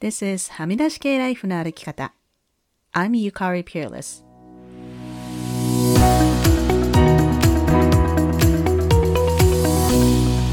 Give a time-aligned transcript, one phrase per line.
[0.00, 2.14] This is はみ出し系ライフの歩き方。
[2.92, 4.24] I'm Yukari Peerless.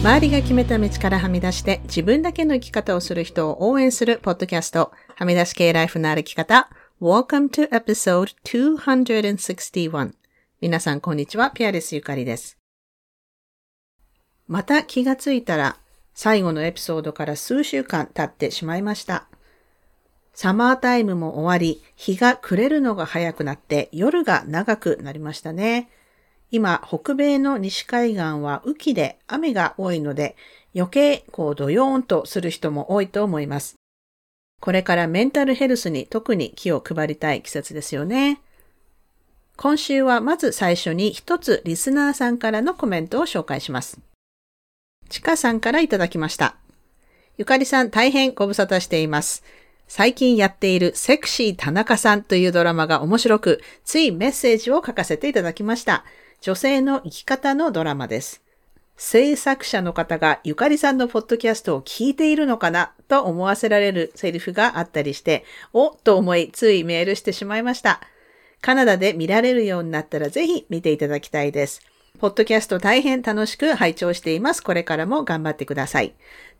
[0.00, 6.70] 周りが決めた道からはみ出して自分だけの生き方をする人を応援するポッドキャスト、はみ出し系ライフの歩き方。
[7.00, 10.12] Welcome to episode 261.
[10.60, 12.58] 皆さんこんにちは、ピアレスゆかりです。
[14.46, 15.78] また気がついたら
[16.14, 19.26] 最後のエピソードから数週間経ってしまいました。
[20.34, 25.90] サマータイムも終わり、日が暮れるのが早くなって夜が長くなりましたね。
[26.50, 30.36] 今、北米の西海岸は雨季で雨が多いので、
[30.74, 33.76] 余計こうドヨーンとする人も多いと思います。
[34.60, 38.40] これからメンタルヘルスに特に気を配りたい季節ですよね。
[39.56, 44.00] 今週はまず最初に一つリスナーさんからのコメントを紹介します。
[45.08, 46.56] ちかさんからいただきました。
[47.36, 49.42] ゆかりさん大変ご無沙汰しています。
[49.94, 56.06] 最近やっているセクシー田中さんというドラマが面白く、ついメッセージを書かせていただきました。
[56.40, 58.40] 女性の生き方のドラマです。
[58.96, 68.00] 制作者の方がゆかりさんのポッドキャストを聞いているのかなと思わせられるセリフがあったりして、おと思いついメールしてしまいました。
[68.62, 71.82] カナダで見られるようになったらぜひ見ていただきたいです。
[72.18, 74.62] ポッドキャスト大変楽しく拝聴しています。
[74.62, 76.14] これからも頑張ってください。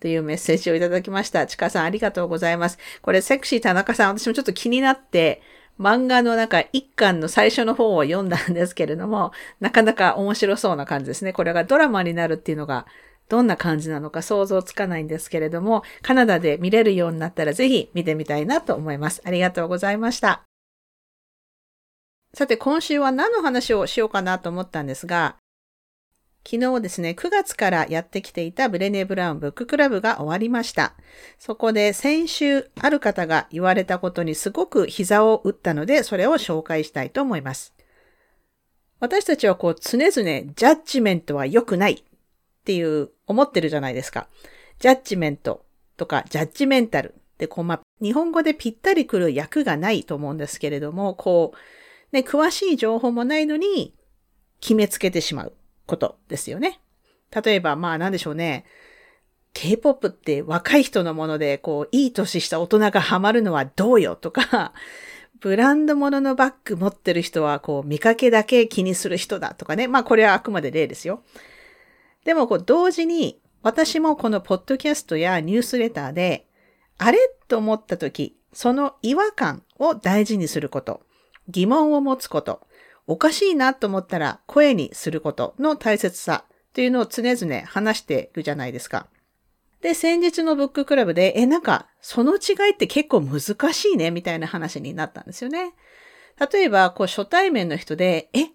[0.00, 1.46] というメッセージをいただきました。
[1.46, 2.78] ちかさんありがとうございます。
[3.02, 5.42] これセクシー田中さん、私もちょっと気になって、
[5.78, 11.32] 漫画の中一巻の最初の方を読んだんですけれども、なかなか面白そうな感じですね。
[11.32, 12.86] これがドラマになるっていうのが
[13.28, 19.22] どんな感じなのか想像つかないんですけれども、カナダで見れるようになったらぜひ見てみたいなと思います。
[19.24, 20.42] ありがとうございました。
[22.34, 25.36] さて今週は何の話をしようかなと思ったんですが、
[26.50, 30.94] 昨日ですね、9月からやってきていたブレネ・ブラウンブッククラブが終わりました。
[31.38, 37.74] そこで先週ある方が言われたことにすごく膝を打ったので、それを紹介したいと思います。
[38.98, 42.02] 私たちはこう常々ジャッジメントは良くないっ
[42.64, 44.26] ていう思ってるじゃないですか。
[44.78, 45.66] ジャッジメント
[45.98, 53.94] とかジャッジメンタルってこうま日本語でぴったりくる訳がないと思うんですけれども、こうね、詳しい情報もないのに
[54.60, 55.52] 決めつけてしまう
[55.88, 56.80] ことですよね。
[57.44, 58.64] 例えば、まあなんでしょうね。
[59.54, 64.72] K-POP って若い人のもので、こう、いい年した大人がハマるのはどうよとか、
[65.40, 69.88] ブランド物のバッグ持ってる人は、こう、見かけだけ気にする人だとかね。
[69.88, 71.22] まあこれはあくまで例ですよ。
[72.24, 76.46] でも、こう、同時に、私もこのポッドキャストやニュースレターで、
[76.98, 81.02] あれと思った時、その違和感を大事にすること。
[81.48, 82.60] 疑問を持つこと、
[83.08, 89.08] おかしいなと思ったら声にすることの大切さというのを常々話しているじゃないですか。
[89.80, 93.40] で、先日のブッククラブで、え、なんか、その違いって結構難
[93.72, 95.72] しいね、みたいな話になったんですよね。
[96.52, 98.48] 例えば、こう、初対面の人で、え、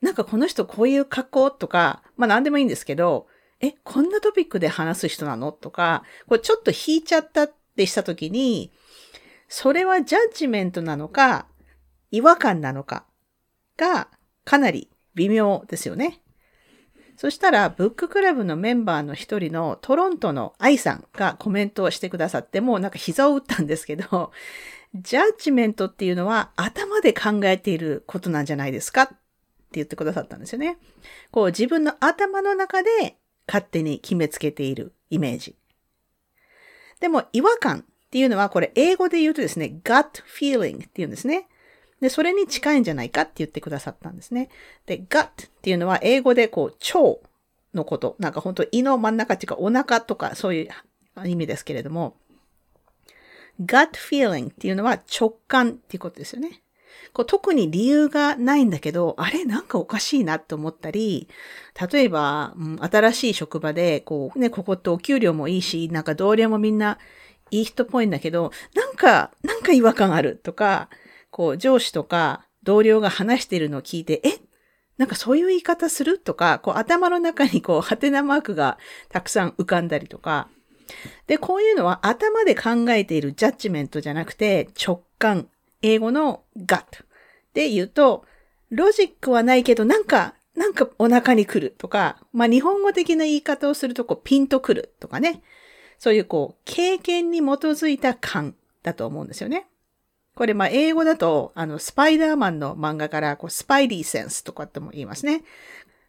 [0.00, 3.26] なんかこの人こういう格好とか、まあ何でもいいんですけど、
[3.60, 5.52] え、こんなトピックで話す人なの？
[5.52, 8.72] とか、これちょっと引いちゃったってしたときに、
[9.48, 11.46] それはジャッジメントなのか、
[12.10, 13.04] 違和感なのか
[13.80, 14.08] が
[14.44, 16.20] かなり微妙ですよね。
[17.16, 24.32] そしたら、ブッククラブのメンバーの一人のトロントの愛さんがコメントをしてくださって、もうなんか膝を打ったんですけど、
[24.94, 29.14] ジャッジメントっていうのは頭で考えていることなんじゃないですかって
[29.72, 30.78] 言ってくださったんですよね。
[31.30, 35.56] こう自分の頭の中で勝手に決めつけているイメージ。
[37.00, 41.48] でも違和感っていうのはこれ英語で言うとですね、gut feeling っていうんですね。
[42.00, 44.48] で、それに近いんじゃないかって言ってくださったんですね。
[44.86, 45.28] で、gut っ
[45.62, 47.20] ていうのは英語でこう、腸
[47.74, 48.16] のこと。
[48.18, 52.16] なんか本当胃の真ん中っていうかお腹とかそういう意味ですけれども、
[53.60, 56.62] gut feeling っていうのは直感っていうことですよね。
[57.12, 61.28] こう特に理由がないんだけど、あれなんかおかしいなって思ったり、
[61.90, 66.98] 例えば、うん、新しい職場で、こうね、ここってお給料もいいし、なんか同僚もみんな
[67.50, 70.88] いい人っぽいんだけど、なんか、なんか違和感あるとか、
[71.40, 74.40] こう、上司とか同僚が話しているのを聞いて、え
[74.98, 76.18] なんかそういう言い方する？
[76.18, 78.76] とか、こう頭の中にこう、ハテナマークが
[79.08, 80.48] たくさん浮かんだりとか。
[81.26, 85.48] で、こういうのは頭で考えているジャッジメントじゃなくて、直感。
[85.80, 86.84] 英語の gut
[87.54, 88.26] で言うと、
[88.68, 95.40] ロジックはないけど、なんか、なんかお腹に来るとか、まあ日本語的な言い方をすると、こう、ピンと来るとかね。
[95.98, 99.68] そういうこう、経験に基づいた感だと思うんですよね。
[100.40, 105.42] これ、まあ、英語だと、あの、スパイダーマンの漫画から、こう、スパイリーセンスとかっても言いますね。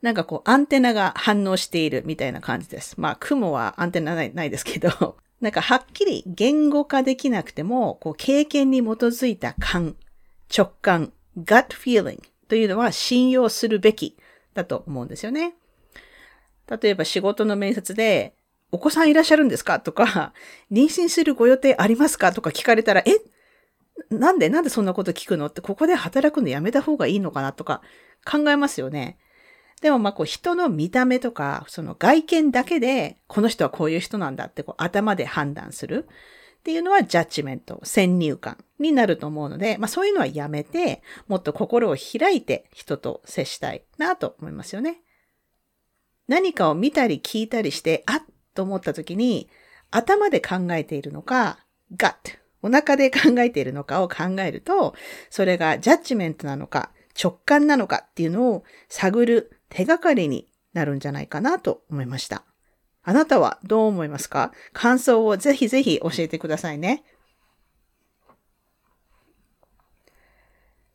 [0.00, 2.94] なんかこう、アンテナが反応しているみたいな感じです。
[2.96, 9.94] まあ、雲はアンテナないないですけど、 なんかはっきり言語化できなくても、こう経験に基づいた感、
[10.56, 14.16] 直感、gut feeling というのは信用するべき
[14.54, 15.52] だと思うんですよね。
[16.82, 18.32] 例えば仕事の面接で、
[18.72, 19.80] お子さんいらっしゃるんですか？
[19.80, 20.32] とか、
[20.72, 22.32] 妊娠するご予定ありますか？
[22.32, 23.33] とか聞かれたら、え？
[24.10, 25.46] なんでなんでそんなこと聞くの？
[25.46, 27.82] って、ここで働くのやめた方がいいのかなとか
[28.24, 29.18] 考えますよね。
[29.82, 36.06] でもまこう人の見た目とか、その外見だけで、この人はこういう人なんだってこう頭で判断する
[36.60, 45.00] っていうのはジャッジメント、先入観になると思うので、まあそういうのはやめて、もっと心を開いて人と接したいなと思いますよね。
[46.28, 48.22] 何かを見たり聞いたりして、あっ
[48.54, 49.50] と思った時に、
[49.90, 51.58] 頭で考えているのか、
[51.96, 52.14] ガッ
[52.64, 54.94] お腹で考えているのかを考えると、
[55.28, 56.90] それがジャッジメントなのか、
[57.22, 62.44] 直感なのかっていうのを探る手がかりになるんじゃないかなと思いました。
[63.02, 64.50] あなたはどう思いますか？
[64.72, 67.04] 感想をぜひぜひ教えてくださいね。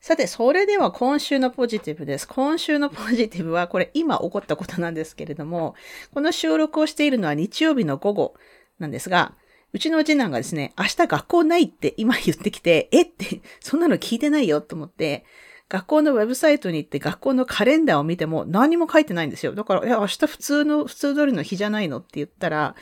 [0.02, 2.28] さて、それでは今週のポジティブです。
[2.28, 5.76] 今週のポジティブは、これ今起こったことなんですけれども、
[6.14, 8.34] この収録をしているのは日曜日の午後
[8.80, 9.36] なんですが、
[9.72, 13.04] うちの次男がですね、明日学校ないって今言ってきて、え？
[13.04, 15.26] って、そんなの聞いてないよと思って、
[15.70, 19.54] 学校のウェブサイトに行って学校のカレンダーを見ても何も書いてないんですよ。
[19.54, 22.76] だから、いや、明日普通の、普通通りの日じゃないのって言ったら、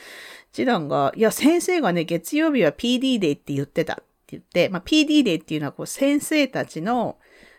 [0.52, 7.18] 次男が、いや、先生がね、月曜日は PD デイって言ってたって言って、まあ、PD デイっていうのはこう、先生たちの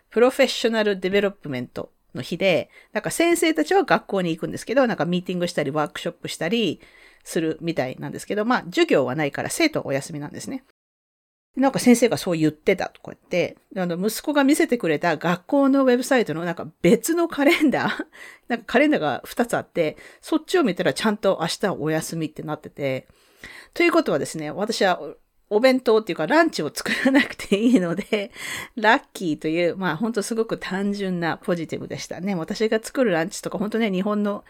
[0.10, 6.82] professional development の日で、なんか先生たちは学校に行くんですけど、なんかミーティングしたりワークショップしたり
[7.24, 10.64] するみたいなんですけど、まあ、授業はないから生徒はお休みなんですね。
[11.56, 18.06] なんか先生がそう言ってたとか言って、あの、息子が見せてくれた学校のウェブサイトのなんか別のカレンダー
[18.48, 23.08] なんかカレンダーが2つあって、そっちを見たらちゃんと明日お休みってなってて、
[23.74, 25.02] ということはですね、私は
[25.50, 28.32] お弁当っていうかランチを作らなくていいので、
[28.76, 32.36] ラッキーという、まあ本当すごく単純なポジティブでしたね。
[32.36, 34.46] 私が作るランチとか本当ね、日本の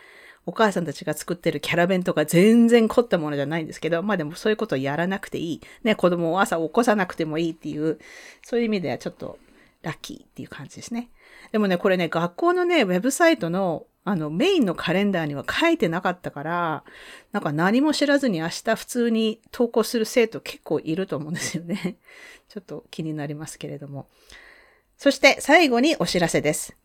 [0.49, 5.61] お母さんたちが作ってるキャラ弁とか全然凝ったものじゃないんですけど、まあでもそういうことをやらなくていい。
[5.83, 7.99] ね、子供を朝起こさなくてもいいっていう、
[8.43, 9.37] そういう意味ではちょっと
[9.83, 11.09] ラッキーっていう感じですね。
[11.51, 16.83] でもね、これね、学校のね、ウェブサイトのあの、メインのカレンダーには書いてなかったから、
[17.31, 21.97] なんか何も知らずに明日普通に投稿する生徒結構いると思うんですよね。
[22.49, 24.07] ちょっと気になりますけれども。
[24.97, 26.75] そして最後にお知らせです。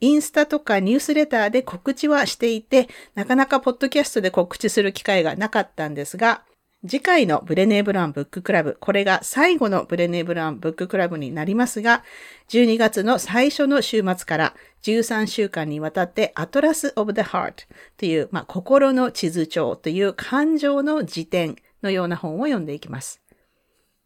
[0.00, 6.42] インスタとかニュースレターで告知はしていて、なかなかポッドキャストで告知する機会がなかったんですが、
[6.86, 12.04] 次回のブレネーブランブッククラブ、これが最後のブレネーブランブッククラブになりますが、
[12.48, 17.64] 12月の最初の週末から13週間にわたってアトラス・オブ・ザ・ハート
[17.96, 23.20] という、まあ、心の地図帳という感情の辞典のような本を読んでいきます。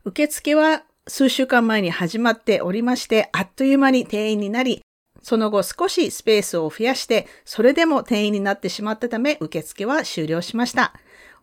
[0.05, 4.81] 受付は数週間前に始まっておりまして、あっという間に定員になり、
[5.23, 10.95] その後少しスペースを増やして、それでも定員になってしまったため、受付は終了しました。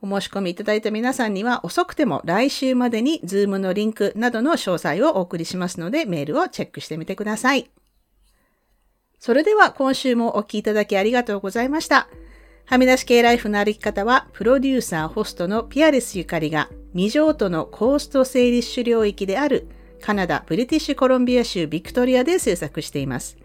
[0.01, 7.69] お申し込みいただいた皆さんには遅くても来週までに Zoom のリンクなどの詳細をお送りしますので、メールをチェックしてみてください。
[9.19, 12.07] それでは今週もお聴きいただきありがとうございました。
[12.65, 19.67] はみ出し系ライフの歩き方は、プロデューサー、ホストのピアレスゆかりが、未譲渡のコースト整理種領域である
[20.01, 23.37] カナダ・ブリティッシュコロンビア州ビクトリアで制作しています。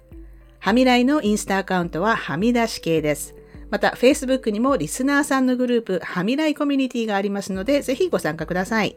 [0.62, 3.34] はみらいのインスタアカウントははみ出し系です。
[3.68, 8.94] また、Facebook にもリスナーさんのグループ、はみらいコミュニティがありますので、ぜひご参加ください。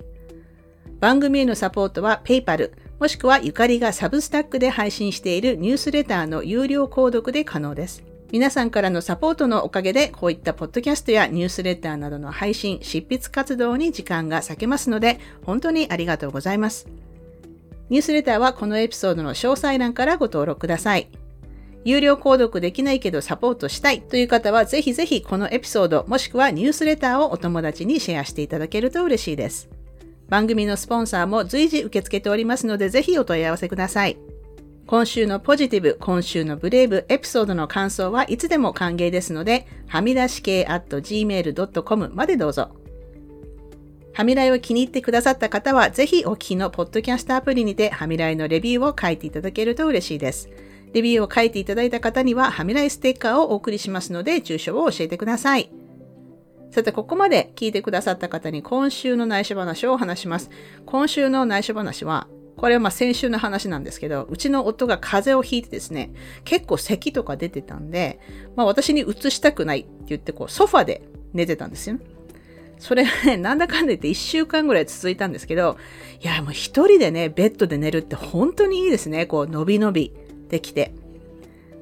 [1.00, 2.70] 番組へのサポートは PayPal、
[3.00, 8.04] もしくはゆかりがサブスタックで配信しているニュースレターの有料購読で可能です。
[8.32, 16.88] 皆さんからのサポートのおかげで、こういったポッドキャストやニュースレターなどの配信、執筆活動に時間が割けますので、本当にありがとうございます。
[17.90, 21.10] ニュースレターはこのエピソードの詳細欄からご登録ください。
[21.86, 29.70] 有料購読できないけどサポートしたいという方はぜひぜひこのエピソードもしくはニュースレターをお友達にシェアしていただけると嬉しいです。
[30.28, 34.18] 番組のスポンサーも随時受け付けておりますのでぜひお問い合わせください。
[34.88, 42.70] 今週のポジティブ、今週のブレイブ、エピソードの感想はいつでも歓迎ですので、はみ出し系 at gmail.com までどうぞ。
[44.14, 50.50] はみらいを気に入ってくださった方は、ぜひお聞きのポッドキャストアプリにてはみらいのレビューを書いていただけると嬉しいです。
[50.96, 55.70] レビューを書いていただいた方には、はみらいステッカーをお送りしますので、住所を教えてください。
[56.72, 60.50] さて、ここまで聞いてくださった方に今週の内緒話を話します。
[60.86, 66.14] 今週の内緒話は、これはまあ先週の話なんですけど、うちの夫が風邪をひいてですね、
[66.46, 68.22] 結構咳とか出てたんで、
[68.56, 71.02] まあ私に移したくないって言って、こうソファで
[71.34, 72.00] 寝てたんですよ。
[72.80, 75.76] それがね、なんだかんだ言って1週間ぐらい続いたんですけど、
[76.22, 79.26] いや、もう一人でね、ベッドで寝るって本当にいいですね。
[79.26, 80.14] こう、のびのび
[80.50, 80.94] できて。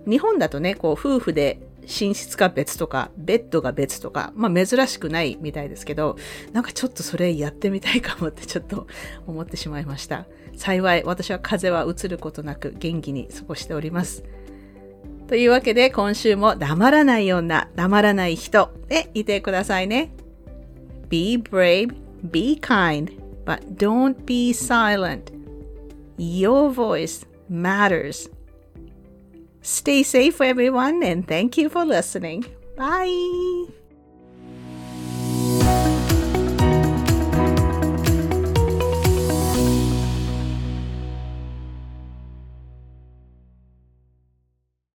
[0.07, 6.17] 日本だとね、こう、夫婦で寝室が別とか、ベッドが別とか、まあ珍しくないみたいですけど、
[6.51, 8.87] なんかちょっとそれやってみたいかもってちょっと
[9.27, 10.25] 思ってしまいました。
[10.55, 14.23] 幸い、私は風邪はうつることなく元気に過ごしております。
[15.27, 20.11] というわけで今週も黙らない女、黙らない人でいてくださいね。
[21.09, 21.93] Be brave,
[22.23, 25.33] be kind, but don't be silent.
[26.17, 28.31] Your voice matters.
[29.63, 32.45] Stay safe, everyone, and thank you for listening.
[32.75, 33.65] Bye.